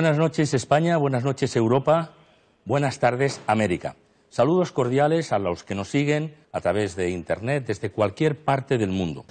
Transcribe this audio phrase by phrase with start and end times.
[0.00, 2.12] Buenas noches España, buenas noches Europa,
[2.64, 3.96] buenas tardes América.
[4.30, 8.88] Saludos cordiales a los que nos siguen a través de Internet desde cualquier parte del
[8.88, 9.26] mundo.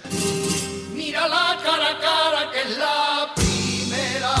[0.94, 4.34] Mírala cara a cara que es la primera.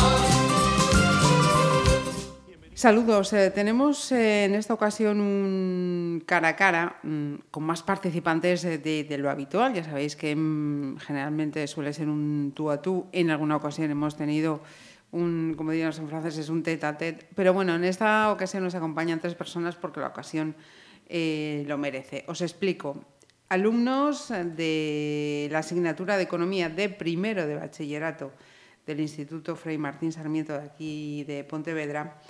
[2.74, 3.32] Saludos.
[3.32, 8.78] eh, tenemos eh, en esta ocasión un cara a cara mm, con más participantes eh,
[8.78, 9.74] de, de lo habitual.
[9.74, 13.06] Ya sabéis que mm, generalmente suele ser un tú a tú.
[13.10, 14.60] En alguna ocasión hemos tenido
[15.12, 17.26] un, como dirían los franceses, un tete a tete.
[17.34, 20.54] Pero bueno, en esta ocasión nos acompañan tres personas porque la ocasión
[21.08, 22.24] eh, lo merece.
[22.28, 23.04] Os explico.
[23.48, 28.32] Alumnos de la asignatura de Economía de primero de bachillerato
[28.86, 32.20] del Instituto Frei Martín Sarmiento de aquí de Pontevedra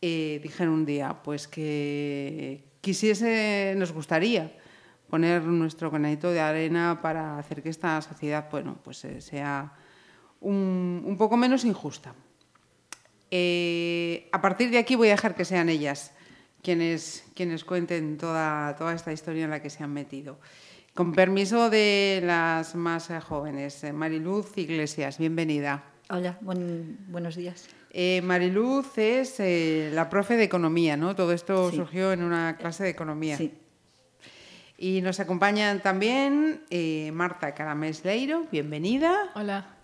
[0.00, 4.52] eh, dijeron un día pues que quisiese, nos gustaría
[5.08, 9.72] poner nuestro granito de arena para hacer que esta sociedad bueno, pues, eh, sea
[10.42, 12.14] un, un poco menos injusta.
[13.30, 16.12] Eh, a partir de aquí voy a dejar que sean ellas
[16.62, 20.38] quienes, quienes cuenten toda, toda esta historia en la que se han metido.
[20.94, 25.82] Con permiso de las más eh, jóvenes, eh, Mariluz Iglesias, bienvenida.
[26.10, 27.66] Hola, buen- buenos días.
[27.90, 31.14] Eh, Mariluz es eh, la profe de economía, ¿no?
[31.16, 31.76] Todo esto Sí.
[31.76, 33.38] surgió en una clase de economía.
[33.38, 33.54] Sí.
[34.76, 39.30] Y nos acompañan también eh, Marta Caramesleiro, bienvenida.
[39.34, 39.76] Hola.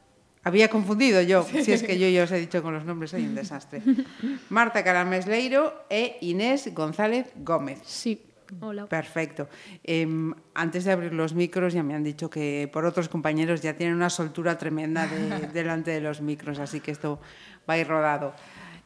[0.45, 3.27] Había confundido yo, si es que yo ya os he dicho con los nombres, soy
[3.27, 3.83] un desastre.
[4.49, 7.81] Marta Caramesleiro e Inés González Gómez.
[7.85, 8.23] Sí.
[8.61, 8.87] Hola.
[8.87, 9.47] Perfecto.
[9.85, 13.75] Em, antes de abrir los micros ya me han dicho que por otros compañeros ya
[13.77, 17.21] tienen una soltura tremenda de- delante de los micros, así que esto
[17.69, 18.33] va a ir rodado.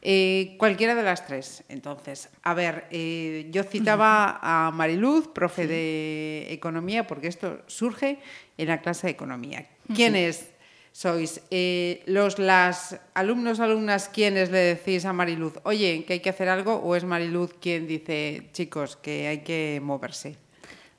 [0.01, 2.27] Eh, cualquiera de las tres, entonces.
[2.43, 8.19] A ver, eh, yo citaba a Mariluz, profe de Economía, porque esto surge
[8.57, 9.65] en la clase de Economía.
[9.95, 10.49] ¿Quiénes
[10.93, 11.41] sois?
[11.51, 16.47] Eh, los las alumnos, alumnas, quienes le decís a Mariluz, oye, que hay que hacer
[16.47, 20.37] algo, o es Mariluz quien dice, chicos, que hay que moverse?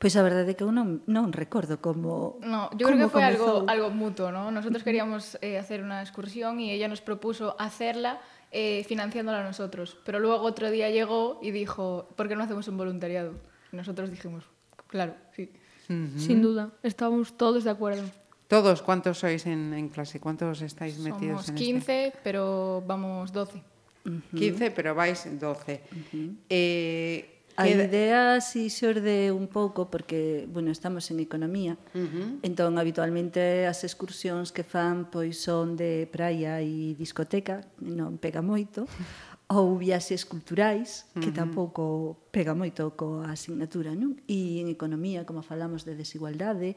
[0.04, 3.24] Pois a verdade é que eu non, non recordo como No, yo creo que fue
[3.24, 4.52] algo, algo mutuo, ¿no?
[4.52, 8.20] Nosotros queríamos eh, hacer una excursión y ella nos propuso hacerla
[8.52, 9.96] eh, financiándola nosotros.
[10.04, 13.32] Pero luego otro día llegó y dijo, ¿por qué no hacemos un voluntariado?
[13.72, 14.44] Y nosotros dijimos,
[14.88, 15.48] claro, sí.
[15.88, 18.04] Sin duda, estábamos todos de acuerdo.
[18.48, 20.20] Todos, ¿cuántos sois en, en clase?
[20.20, 22.18] ¿Cuántos estáis Somos metidos en 15, este?
[22.22, 23.62] pero vamos 12.
[24.04, 24.38] Uh -huh.
[24.38, 25.80] 15, pero vais 12.
[25.80, 26.36] Uh -huh.
[26.50, 31.78] eh, A idea si xorde un pouco porque, bueno, estamos en economía.
[31.94, 32.28] Uh -huh.
[32.42, 38.90] Entón, habitualmente as excursións que fan pois son de praia e discoteca, non pega moito,
[39.54, 41.38] ou viaxes culturais, que uh -huh.
[41.46, 44.18] tampouco pega moito coa asignatura, non?
[44.26, 46.74] E en economía, como falamos de desigualdade,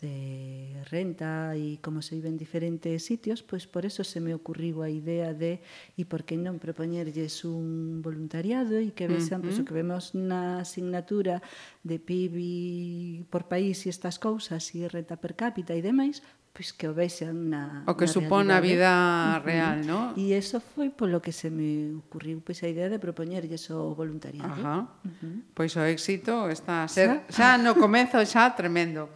[0.00, 4.84] de renta e como se vive en diferentes sitios, pois por eso se me ocurriu
[4.84, 5.64] a idea de
[5.96, 9.52] e por que non propoñerlles un voluntariado e que vexan, uh -huh.
[9.52, 11.40] pois o que vemos na asignatura
[11.80, 16.20] de PIB por país e estas cousas e renta per cápita e demais,
[16.56, 19.88] pois que o vexan na O que na supón a vida real, uh -huh.
[19.88, 20.04] non?
[20.16, 24.56] E eso foi polo que se me ocurriu pois a idea de propoñerlles o voluntariado.
[24.56, 24.88] Ajá.
[25.04, 25.36] Uh -huh.
[25.52, 29.12] Pois o éxito está a ser xa, xa no comezo xa tremendo.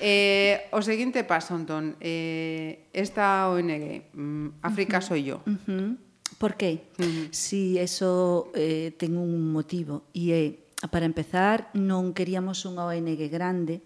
[0.00, 5.40] Eh, o seguinte paso, entón, eh, esta ONG, mm, África soy yo.
[5.46, 5.96] Uh -huh.
[6.36, 6.92] Por qué?
[6.98, 7.26] Uh -huh.
[7.32, 10.04] Si eso eh, ten un motivo.
[10.12, 10.48] E, eh,
[10.92, 13.80] para empezar, non queríamos unha ONG grande,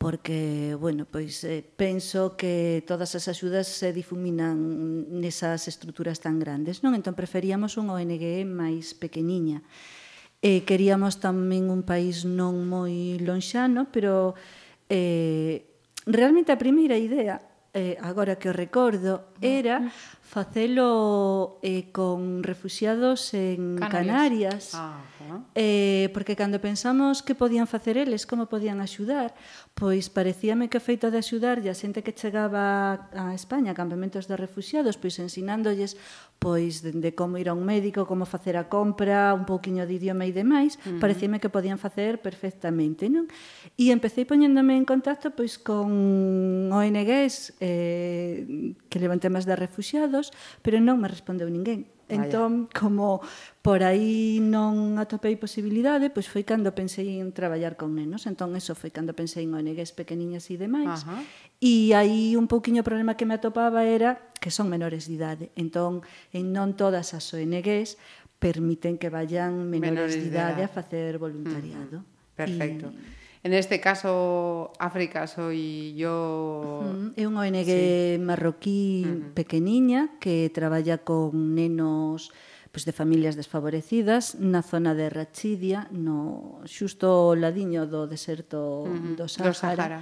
[0.00, 4.56] porque, bueno, pois eh, penso que todas as axudas se difuminan
[5.12, 6.96] nesas estruturas tan grandes, non?
[6.96, 9.60] Entón preferíamos unha ONG máis pequeniña.
[10.40, 14.32] Eh, queríamos tamén un país non moi lonxano, pero
[14.90, 15.64] eh,
[16.06, 17.40] realmente a primeira idea
[17.72, 19.44] eh, agora que o recordo, mm.
[19.46, 19.90] era mm.
[20.22, 25.46] facelo eh, con refugiados en Canarias, Canarias.
[25.54, 29.34] Eh, porque cando pensamos que podían facer eles, como podían axudar,
[29.74, 34.26] pois parecíame que o feito de axudar a xente que chegaba a España, a campamentos
[34.26, 35.94] de refugiados, pois ensinándolles
[36.40, 40.00] pois de, de como ir a un médico, como facer a compra, un pouquiño de
[40.00, 40.98] idioma e demais, uh -huh.
[40.98, 43.28] parecíame que podían facer perfectamente, non?
[43.76, 50.32] E empecé poñéndome en contacto pois con ONGs eh, que levan temas de refugiados,
[50.64, 51.86] pero non me respondeu ninguén.
[52.10, 52.26] Vaya.
[52.26, 53.22] Entón, como
[53.62, 58.26] por aí non atopei posibilidade, pois foi cando pensei en traballar con nenos.
[58.26, 61.06] Entón, eso foi cando pensei en ONGs pequeniñas e demais.
[61.06, 61.22] Ajá.
[61.62, 65.44] E aí un pouquiño o problema que me atopaba era que son menores de idade.
[65.54, 66.02] Entón,
[66.34, 67.94] en non todas as ONGs
[68.40, 72.02] permiten que vayan menores, menores de idade a facer voluntariado.
[72.02, 72.34] Mm, mm.
[72.34, 72.86] Perfecto.
[72.88, 76.84] E, En este caso, África soy yo...
[77.16, 78.20] É unha ONG sí.
[78.20, 79.32] marroquí uh -huh.
[79.32, 82.36] pequeniña que traballa con nenos
[82.68, 89.16] pois, de familias desfavorecidas na zona de Rachidia, no xusto ladiño do deserto uh -huh.
[89.16, 89.48] do Sahara.
[89.48, 90.00] Do Sahara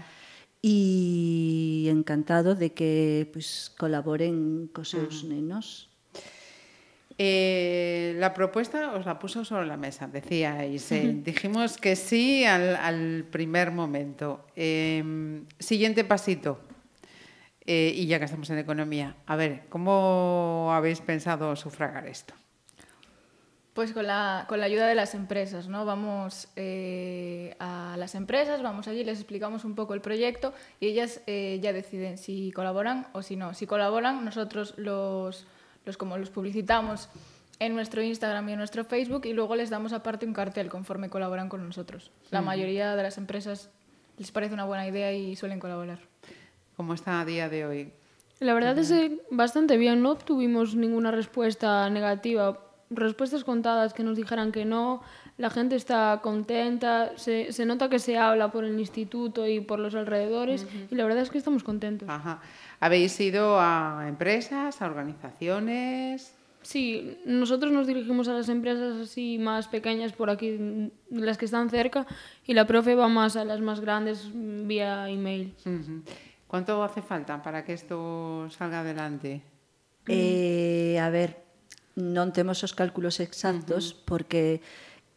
[0.62, 5.30] e encantado de que pois, colaboren cos seus uh -huh.
[5.30, 5.87] nenos
[7.20, 10.92] Eh, la propuesta os la puso sobre la mesa, decíais.
[10.92, 14.46] Eh, dijimos que sí al, al primer momento.
[14.54, 16.60] Eh, siguiente pasito.
[17.66, 22.32] Eh, y ya que estamos en economía, a ver, ¿cómo habéis pensado sufragar esto?
[23.74, 25.84] Pues con la, con la ayuda de las empresas, ¿no?
[25.84, 31.20] Vamos eh, a las empresas, vamos allí, les explicamos un poco el proyecto y ellas
[31.26, 33.52] ya deciden si colaboran o si no.
[33.54, 35.46] Si colaboran, nosotros los
[35.88, 37.08] los como los publicitamos
[37.58, 41.08] en nuestro Instagram y en nuestro Facebook y luego les damos aparte un cartel conforme
[41.08, 42.12] colaboran con nosotros.
[42.30, 43.70] La mayoría de las empresas
[44.18, 45.98] les parece una buena idea y suelen colaborar.
[46.76, 47.92] ¿Cómo está a día de hoy?
[48.38, 52.60] La verdad es que bastante bien, no obtuvimos ninguna respuesta negativa.
[52.90, 55.02] Respuestas contadas que nos dijeran que no,
[55.38, 59.78] la gente está contenta, se, se nota que se habla por el instituto y por
[59.78, 60.88] los alrededores uh -huh.
[60.90, 62.08] y la verdad es que estamos contentos.
[62.08, 62.40] Ajá.
[62.80, 66.34] ¿Habéis ido a empresas, a organizaciones?
[66.62, 71.70] Sí, nosotros nos dirigimos a las empresas así más pequeñas por aquí, las que están
[71.70, 72.04] cerca,
[72.44, 75.54] y la profe va más a las más grandes vía email.
[75.64, 76.02] Uh -huh.
[76.48, 79.42] ¿Cuánto hace falta para que esto salga adelante?
[80.08, 81.36] Eh, a ver,
[81.94, 84.02] non temos os cálculos exactos uh -huh.
[84.04, 84.60] porque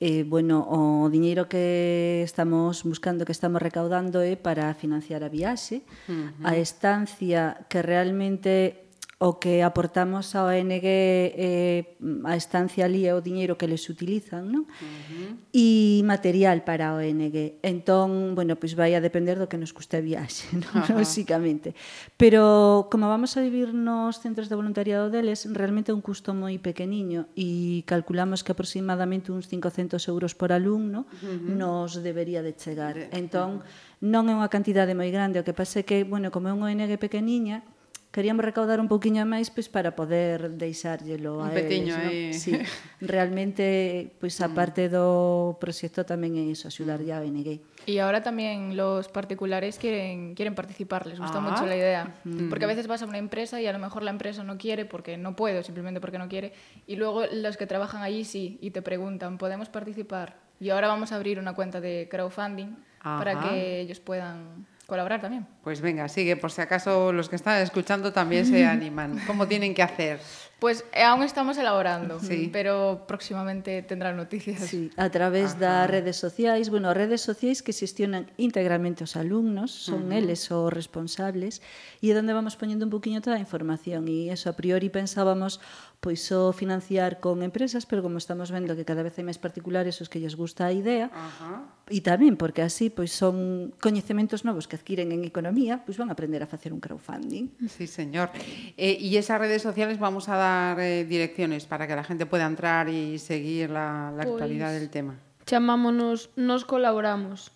[0.04, 5.86] Eh, bueno, o diñeiro que estamos buscando, que estamos recaudando é para financiar a viaxe,
[6.10, 6.42] uh -huh.
[6.42, 8.90] a estancia que realmente
[9.22, 13.86] o que aportamos ao ONG eh, mm, a estancia ali é o diñeiro que les
[13.86, 14.66] utilizan, non?
[14.66, 15.32] Uh -huh.
[15.54, 17.62] E material para a ONG.
[17.62, 20.74] Entón, bueno, pois vai a depender do que nos custe a viaxe, non?
[20.74, 20.98] Uh -huh.
[20.98, 21.78] Básicamente.
[22.18, 26.58] Pero como vamos a vivir nos centros de voluntariado deles, realmente é un custo moi
[26.58, 31.62] pequeniño e calculamos que aproximadamente uns 500 euros por alumno uh -huh.
[31.62, 32.98] nos debería de chegar.
[33.14, 33.62] Entón,
[34.02, 36.74] non é unha cantidade moi grande, o que pasa é que, bueno, como é unha
[36.74, 37.62] ONG pequeniña,
[38.12, 42.40] queríamos recaudar un poquinho máis pois para poder deixárllelo un a petiño eles, ¿no?
[42.40, 42.52] Sí,
[43.02, 47.64] realmente pois a parte do proxecto tamén é iso, axudar ya a ONG.
[47.88, 51.42] Y ahora también los particulares quieren, quieren participar, les gusta ah.
[51.42, 52.14] mucho la idea.
[52.28, 52.50] Mm.
[52.52, 54.86] Porque a veces vas a una empresa y a lo mejor la empresa no quiere
[54.86, 56.54] porque no puede o simplemente porque no quiere.
[56.86, 60.38] Y luego los que trabajan allí sí, y te preguntan, ¿podemos participar?
[60.60, 63.18] Y ahora vamos a abrir una cuenta de crowdfunding Ajá.
[63.18, 65.48] para que ellos puedan colaborar también.
[65.64, 69.22] Pues venga, sigue, por si acaso los que están escuchando también se animan.
[69.26, 70.20] ¿Cómo tienen que hacer?
[70.60, 72.50] Pues eh, aún estamos elaborando, sí.
[72.52, 74.60] pero próximamente tendrán noticias.
[74.60, 75.60] Sí, a través Ajá.
[75.60, 80.20] das redes sociais, bueno, redes sociais que xestionan íntegramente os alumnos, son uh -huh.
[80.20, 81.64] eles os responsables,
[82.04, 85.64] e é onde vamos poñendo un poquinho toda a información, e eso a priori pensábamos,
[86.02, 90.02] pois só financiar con empresas, pero como estamos vendo que cada vez hai máis particulares
[90.02, 91.70] os que lles gusta a idea, Ajá.
[91.94, 96.18] e tamén porque así pois son coñecementos novos que adquiren en economía, pois van a
[96.18, 97.54] aprender a facer un crowdfunding.
[97.70, 98.34] Sí, señor.
[98.82, 102.50] Eh, e esas redes sociales vamos a dar eh, direcciones para que la gente pueda
[102.50, 105.22] entrar y seguir la, la pues, actualidad del tema?
[105.46, 107.54] Chamámonos Nos Colaboramos.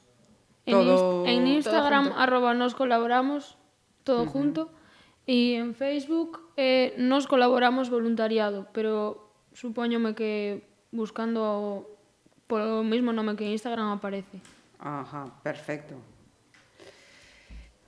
[0.70, 3.58] Todo, en, en Instagram, arroba Nos Colaboramos,
[4.06, 4.30] todo uh -huh.
[4.30, 4.62] junto.
[5.26, 11.90] Y en Facebook eh, Nos Colaboramos Voluntariado, pero supóñome que buscando
[12.48, 14.40] por lo mismo nome que Instagram aparece.
[14.80, 15.96] Ajá, perfecto.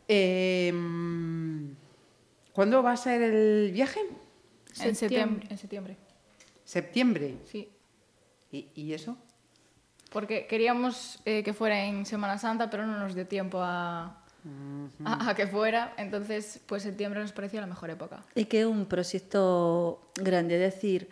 [0.08, 0.74] Eh,
[2.54, 4.00] ¿Cuándo va a ser el viaje?
[4.82, 5.48] En septiembre.
[5.50, 5.98] En septiembre.
[6.64, 7.38] ¿Septiembre?
[7.46, 7.70] Sí.
[8.52, 9.18] ¿Y, y eso?
[10.12, 14.24] Porque queríamos eh, que fuera en Semana Santa, pero no nos dio tiempo a.
[15.06, 15.94] a, a, que fuera.
[15.98, 18.24] Entonces, pues septiembre nos pareció la mejor época.
[18.36, 21.10] E que é un proxecto grande, decir,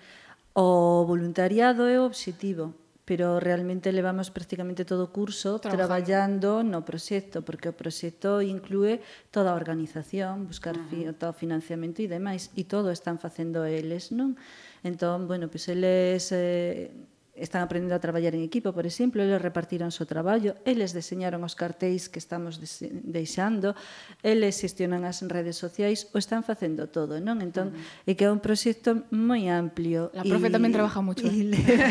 [0.55, 2.73] o voluntariado é o obxectivo,
[3.05, 9.03] pero realmente levamos prácticamente todo o curso traballando, traballando no proxecto, porque o proxecto inclúe
[9.29, 11.11] toda a organización, buscar uh -huh.
[11.11, 14.39] fi, todo financiamento e demais, e todo están facendo eles, non?
[14.81, 16.89] Entón, bueno, pois pues eles eh,
[17.35, 21.53] están aprendendo a traballar en equipo, por exemplo, eles repartiron o traballo, eles deseñaron os
[21.53, 22.63] cartéis que estamos
[23.03, 23.75] deixando,
[24.23, 27.43] eles gestionan as redes sociais, o están facendo todo, non?
[27.43, 28.09] Entón, uh -huh.
[28.09, 30.15] é que é un proxecto moi amplio.
[30.15, 31.27] La profe tamén trabaja moito.
[31.27, 31.43] E, eh?
[31.43, 31.83] leva,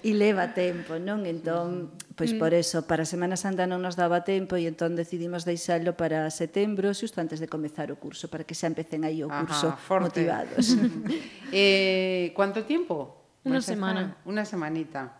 [0.08, 1.28] e leva tempo, non?
[1.28, 2.40] Entón, pois mm.
[2.40, 6.88] por eso, para Semana Santa non nos daba tempo e entón decidimos deixalo para setembro,
[6.96, 10.72] xusto antes de comezar o curso, para que xa empecen aí o curso Ajá, motivados.
[11.52, 13.23] eh, quanto tempo?
[13.44, 14.16] Una semana.
[14.24, 15.18] Una semanita.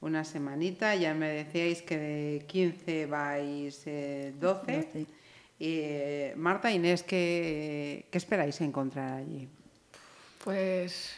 [0.00, 4.72] Una semanita, ya me decíais que de 15 vais eh, 12.
[4.72, 5.06] 12.
[5.58, 9.48] Eh, Marta, Inés, ¿qué, ¿qué esperáis encontrar allí?
[10.44, 11.16] Pues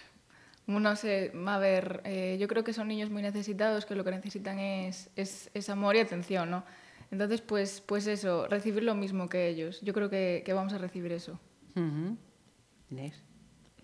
[0.68, 4.10] no sé, a ver, eh, yo creo que son niños muy necesitados que lo que
[4.10, 6.62] necesitan es, es, es amor y atención, ¿no?
[7.10, 9.80] Entonces, pues, pues eso, recibir lo mismo que ellos.
[9.80, 11.40] Yo creo que, que vamos a recibir eso.
[12.90, 13.22] Inés.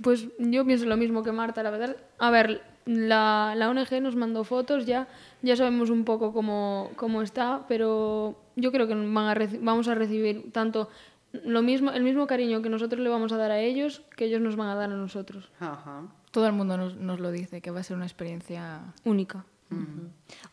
[0.03, 1.97] Pues yo pienso lo mismo que Marta, la verdad.
[2.19, 5.09] A ver, la, la ONG nos mandó fotos, ya,
[5.43, 9.95] ya sabemos un poco cómo, cómo está, pero yo creo que van a vamos a
[9.95, 10.89] recibir tanto
[11.33, 14.41] lo mismo, el mismo cariño que nosotros le vamos a dar a ellos, que ellos
[14.41, 15.51] nos van a dar a nosotros.
[15.59, 16.03] Ajá.
[16.31, 19.45] Todo el mundo nos, nos lo dice, que va a ser una experiencia Única.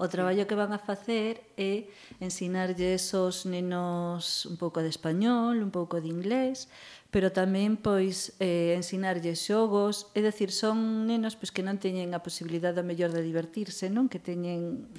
[0.01, 1.85] O traballo que van a facer é
[2.17, 6.67] ensinarlles aos nenos un pouco de español, un pouco de inglés,
[7.13, 12.23] pero tamén pois eh, ensinarlles xogos, é dicir, son nenos pois que non teñen a
[12.23, 14.09] posibilidade a mellor de divertirse, non?
[14.09, 14.89] Que teñen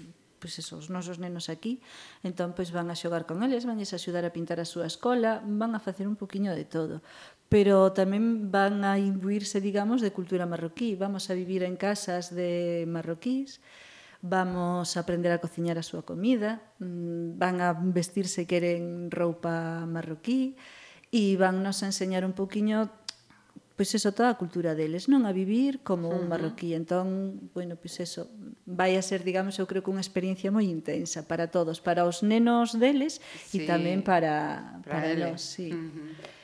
[0.42, 1.78] pois eso, os nosos nenos aquí,
[2.26, 5.38] entón pois van a xogar con eles, vanlles a axudar a pintar a súa escola,
[5.46, 6.98] van a facer un poquiño de todo.
[7.46, 12.84] Pero tamén van a imbuirse, digamos, de cultura marroquí, vamos a vivir en casas de
[12.90, 13.62] marroquís,
[14.22, 20.54] vamos a aprender a cociñar a súa comida, mm, van a vestirse queren roupa marroquí
[21.10, 23.02] e vannos a enseñar un poquiño
[23.76, 26.70] pois eso, toda a cultura deles, non a vivir como un marroquí.
[26.76, 28.30] Entón, bueno, pois eso,
[28.62, 32.22] vai a ser, digamos, eu creo que unha experiencia moi intensa para todos, para os
[32.22, 33.64] nenos deles sí.
[33.64, 35.42] e tamén para, para, para nós.
[35.42, 35.74] Sí.
[35.74, 36.41] Uh -huh.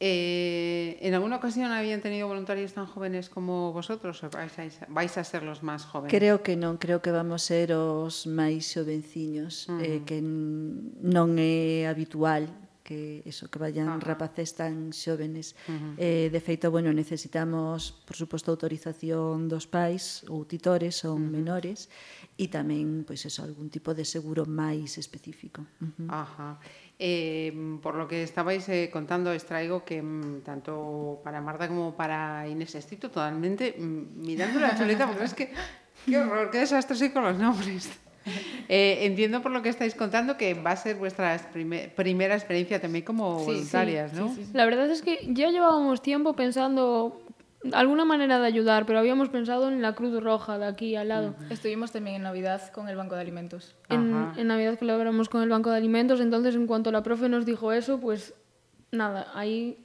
[0.00, 5.16] Eh, ¿En alguna ocasión habían tenido voluntarios tan jóvenes como vosotros o vais a, vais
[5.16, 6.10] a ser los más jóvenes?
[6.10, 9.86] Creo que non, creo que vamos ser os máis xovenciños, uh -huh.
[9.86, 12.50] eh, que n- non é habitual
[12.84, 14.14] que eso que vayan Ajá.
[14.14, 15.56] rapaces tan xóvenes.
[15.66, 15.94] Uh -huh.
[15.96, 21.32] Eh de feito, bueno, necesitamos, por suposto, autorización dos pais ou titores ou uh -huh.
[21.32, 21.88] menores
[22.36, 25.64] e tamén pois eso algún tipo de seguro máis específico.
[25.80, 26.08] Uh -huh.
[26.12, 26.60] Ajá.
[27.00, 27.50] Eh,
[27.82, 32.76] por lo que estabais eh, contando, extraigo que mm, tanto para Marta como para Inés
[32.76, 35.50] estoy totalmente mm, mirando la chuleta porque es que
[36.06, 37.90] qué horror, qué desastre soy con los nombres.
[38.68, 42.80] Eh, entiendo por lo que estáis contando que va a ser vuestra prime- primera experiencia
[42.80, 44.28] también como Sí, voluntarias, sí, ¿no?
[44.28, 44.50] sí, sí, sí.
[44.54, 47.20] La verdad es que ya llevábamos tiempo pensando
[47.72, 51.34] alguna manera de ayudar, pero habíamos pensado en la Cruz Roja de aquí al lado.
[51.50, 53.74] Estuvimos también en Navidad con el Banco de Alimentos.
[53.90, 57.44] En, en Navidad colaboramos con el Banco de Alimentos, entonces en cuanto la profe nos
[57.44, 58.32] dijo eso, pues
[58.90, 59.76] nada, ahí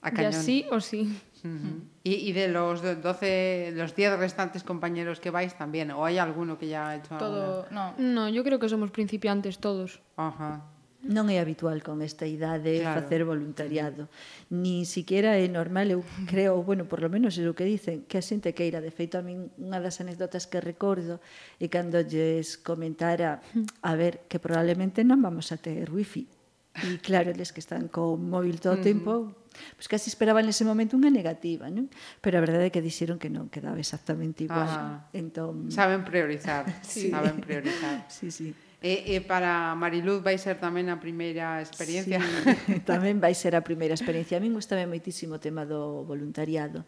[0.00, 1.18] A ya sí o sí.
[1.44, 1.80] Uh -huh.
[2.04, 6.56] y, y, de los 12, los 10 restantes compañeros que vais también, ¿o hay alguno
[6.56, 7.94] que ya ha hecho Todo, alguna?
[7.98, 8.28] no.
[8.28, 10.00] no, yo creo que somos principiantes todos.
[10.16, 10.62] Ajá.
[11.02, 13.02] Non é habitual con esta idade claro.
[13.02, 14.06] facer voluntariado.
[14.54, 18.22] Ni siquiera é normal, eu creo, bueno, por lo menos é o que dicen, que
[18.22, 18.78] a xente queira.
[18.78, 21.18] De feito, a min unha das anécdotas que recordo
[21.58, 23.42] é cando lles comentara,
[23.82, 26.30] a ver, que probablemente non vamos a ter wifi.
[26.78, 29.34] E claro, eles que están con móvil todo o tempo,
[29.76, 31.88] Pois casi esperaban nese momento unha negativa, non?
[32.20, 34.68] Pero a verdade é que dixeron que non, quedaba exactamente igual.
[34.68, 35.70] Ah, entón...
[35.70, 37.12] Saben priorizar, sí.
[37.12, 38.06] saben priorizar.
[38.08, 38.52] Sí, sí.
[38.82, 42.18] E, e para Mariluz vai ser tamén a primeira experiencia.
[42.18, 44.34] Sí, tamén vai ser a primeira experiencia.
[44.34, 46.82] A min gustame moitísimo o tema do voluntariado.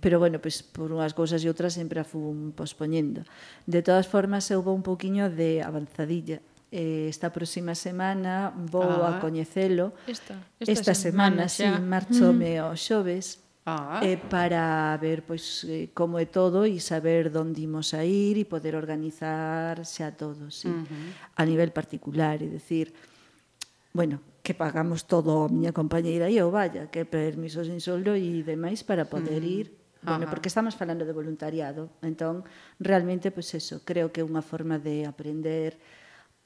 [0.00, 3.20] Pero, bueno, pois, por unhas cousas e outras sempre a fun pospoñendo.
[3.68, 9.16] De todas formas, eu vou un poquinho de avanzadilla eh, esta próxima semana vou ah,
[9.16, 9.94] a coñecelo.
[10.06, 11.76] Esta, esta, esta semana, semana xa.
[11.76, 12.76] sí, marchome mm.
[12.76, 13.26] xoves.
[13.66, 13.98] Ah.
[13.98, 18.46] Eh, para ver pois eh, como é todo e saber onde imos a ir e
[18.46, 20.70] poder organizar xa todo, sí.
[20.70, 21.34] Uh -huh.
[21.34, 22.94] A nivel particular, é dicir,
[23.90, 28.46] bueno, que pagamos todo a miña compañeira e eu, vaya, que permisos sin soldo e
[28.46, 29.60] demais para poder uh -huh.
[29.60, 29.66] ir
[30.06, 30.30] Bueno, Ajá.
[30.30, 32.46] porque estamos falando de voluntariado, entón
[32.78, 35.82] realmente pois pues eso, creo que é unha forma de aprender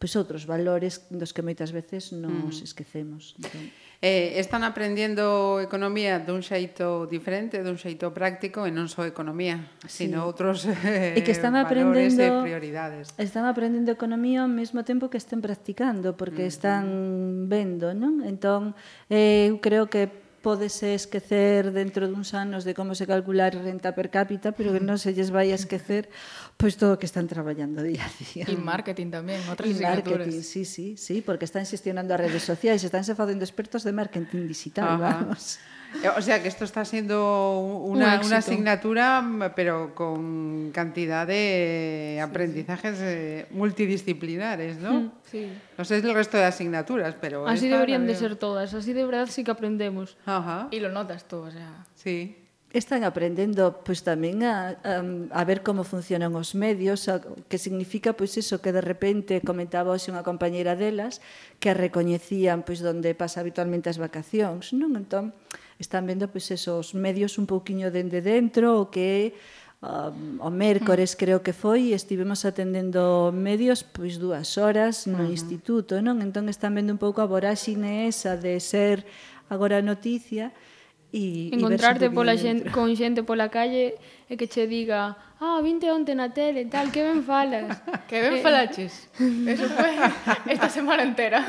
[0.00, 2.64] pois outros valores dos que moitas veces nos mm.
[2.64, 3.36] esquecemos.
[3.36, 3.68] Entón.
[4.00, 10.08] Eh, están aprendendo economía dun xeito diferente, dun xeito práctico e non só economía, sí.
[10.08, 13.12] sino outros eh, e que eh, están aprendendo e prioridades.
[13.20, 18.24] Están aprendendo economía ao mesmo tempo que estén practicando, porque están vendo, non?
[18.24, 18.72] Entón,
[19.12, 20.08] eh, eu creo que
[20.40, 24.80] pódese esquecer dentro duns anos de como se calcula a renta per cápita, pero que
[24.80, 24.88] mm.
[24.88, 26.08] non se lles vai a esquecer
[26.56, 28.44] pois todo o que están traballando día a día.
[28.48, 32.80] E marketing tamén, outras e marketing, sí, sí, sí, porque están xestionando as redes sociais,
[32.80, 35.28] están se facendo expertos de marketing digital, Ajá.
[35.28, 35.60] vamos.
[36.02, 39.24] Eh, o sea que esto está siendo una, un una asignatura,
[39.56, 43.54] pero con cantidad de aprendizajes sí.
[43.54, 44.92] multidisciplinares, ¿no?
[44.92, 45.52] Mm, sí.
[45.76, 47.46] No sé el resto de asignaturas, pero...
[47.46, 50.16] Así deberían de ser todas, así de verdad sí que aprendemos.
[50.26, 50.68] Ajá.
[50.70, 51.84] Y lo notas tú, o sea...
[51.94, 52.36] Sí.
[52.72, 57.18] Están aprendendo pois tamén a, a, a ver como funcionan os medios, a,
[57.50, 61.18] que significa pois eso que de repente comentaba hoxe unha compañeira delas
[61.58, 64.94] que recoñecían pois onde pasa habitualmente as vacacións, non?
[64.94, 65.34] Entón,
[65.80, 69.24] están vendo pois esos medios un pouquiño dende dentro, o que é
[69.80, 71.18] um, o mércores mm.
[71.18, 75.32] creo que foi e estivemos atendendo medios pois dúas horas no uh -huh.
[75.32, 76.20] instituto, non?
[76.20, 79.08] Entón están vendo un pouco a voráxine esa de ser
[79.48, 80.52] agora noticia
[81.10, 83.98] e encontrarte e pola xente, con xente pola calle
[84.30, 88.38] e que che diga ah, vinte onte na tele, tal, que ben falas que ben
[88.38, 88.42] eh...
[88.44, 89.08] falaches.
[89.50, 89.96] Eso foi
[90.46, 91.40] esta semana entera.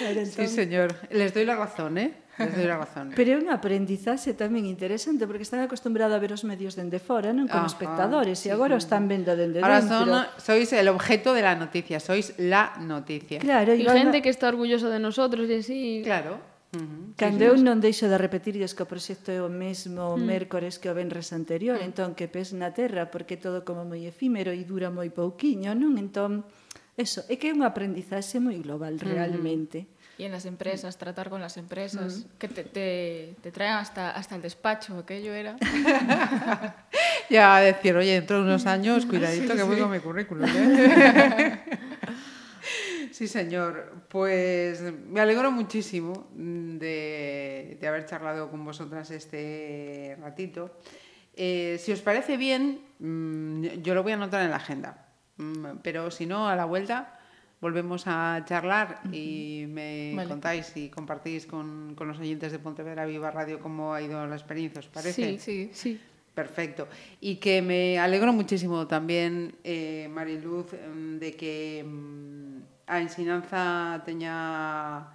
[0.00, 0.26] Entón...
[0.26, 0.94] Sí, señor.
[1.10, 2.14] Les doy la razón, eh?
[2.38, 3.12] Les doy la razón.
[3.18, 7.34] Pero é unha aprendizaxe tamén interesante porque están acostumbrados a ver os medios dende fora,
[7.34, 8.86] non como Ajá, espectadores, sí, e agora sí.
[8.86, 10.06] están vendo dende Ahora dentro.
[10.06, 13.42] Ahora son, sois el objeto de la noticia, sois la noticia.
[13.42, 16.02] Claro, e gente que está orgulloso de nosotros e así.
[16.06, 16.38] Claro.
[16.68, 17.16] Uh -huh.
[17.16, 20.20] Cando sí, eu non deixo de repetirlles que o proxecto é o mesmo mm.
[20.20, 21.88] mércores que o venres anterior, mm.
[21.88, 25.96] entón que pes na terra porque todo como moi efímero e dura moi pouquiño, non?
[25.96, 26.44] Entón,
[26.98, 29.78] eso, é que é unha aprendizaxe moi global realmente.
[29.78, 29.98] Uh -huh.
[30.18, 34.34] Y en las empresas, tratar con las empresas, que te, te, te traen hasta, hasta
[34.34, 35.54] el despacho, aquello era.
[37.30, 39.68] ya decir, oye, dentro de unos años, cuidadito sí, que sí.
[39.68, 40.44] voy con mi currículum.
[40.44, 41.62] ¿eh?
[43.10, 43.94] Sí, señor.
[44.08, 50.70] Pues me alegro muchísimo de, de haber charlado con vosotras este ratito.
[51.34, 55.07] Eh, si os parece bien, mm, yo lo voy a anotar en la agenda.
[55.38, 57.14] Mm, pero si no, a la vuelta
[57.60, 60.28] volvemos a charlar y me vale.
[60.28, 64.36] contáis y compartís con, con, los oyentes de Pontevedra Viva Radio cómo ha ido la
[64.36, 65.38] experiencia, ¿os parece?
[65.38, 66.00] Sí, sí, sí.
[66.34, 66.86] Perfecto.
[67.20, 71.84] Y que me alegro muchísimo también, eh, Mariluz, mm, de que
[72.86, 75.08] a ensinanza teña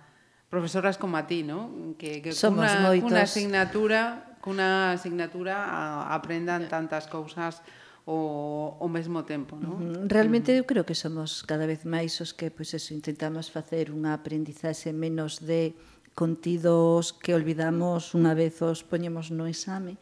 [0.49, 1.95] profesoras como a ti, ¿no?
[1.97, 3.07] Que, que Somos cunha, moitos.
[3.07, 7.63] cunha asignatura, cunha asignatura a, aprendan tantas cousas
[8.05, 10.07] o, o mesmo tempo, non?
[10.11, 14.11] Realmente eu creo que somos cada vez máis os que pois eso intentamos facer unha
[14.11, 15.71] aprendizaxe menos de
[16.11, 19.95] contidos que olvidamos unha vez os poñemos no exame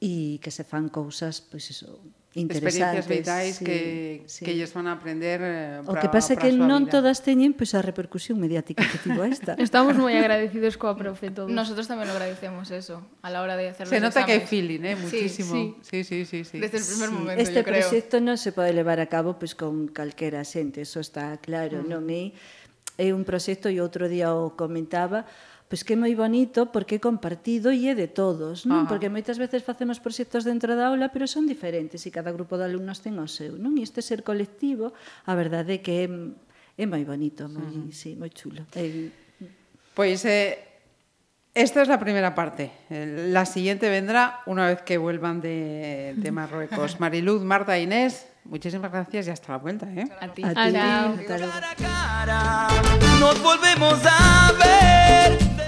[0.00, 2.00] e que se fan cousas pois eso
[2.34, 4.44] experiencias vitais sí, que, sí.
[4.44, 7.02] que lles van a aprender eh, O que pasa é que non vida.
[7.02, 9.58] todas teñen pois pues, a repercusión mediática que tivo esta.
[9.66, 11.50] Estamos moi agradecidos coa profe todos.
[11.50, 14.26] Nosotros tamén lo agradecemos eso a la hora de hacer Se nota exames.
[14.30, 15.50] que hai feeling, eh, muchísimo.
[15.82, 16.38] Sí, sí, sí, sí.
[16.46, 16.56] sí.
[16.62, 17.14] Desde el primer sí.
[17.18, 21.02] momento, Este proxecto non se pode levar a cabo pois pues, con calquera xente, eso
[21.02, 21.98] está claro, uh -huh.
[21.98, 22.30] non é?
[22.94, 25.26] É un proxecto e outro día o comentaba,
[25.70, 28.84] pois que é moi bonito porque é compartido e é de todos, non?
[28.84, 28.90] Ajá.
[28.90, 32.66] Porque moitas veces facemos proxectos dentro da aula, pero son diferentes e cada grupo de
[32.66, 33.78] alumnos ten o seu, non?
[33.78, 34.90] E este ser colectivo,
[35.30, 36.06] a verdade é que é,
[36.74, 37.94] é moi bonito, moi, uh -huh.
[37.94, 38.66] sí, moi chulo.
[38.74, 39.14] É...
[39.94, 40.70] Pois eh,
[41.54, 42.70] Esta es la primera parte.
[42.90, 47.00] La siguiente vendrá una vez que vuelvan de, de Marruecos.
[47.00, 49.86] Mariluz, Marta, Inés, muchísimas gracias y hasta la vuelta.
[49.90, 50.08] ¿eh?
[50.20, 50.42] A ti.
[50.44, 50.72] A ti.
[51.26, 52.68] Cara, cara,
[53.18, 55.49] nos volvemos a ver.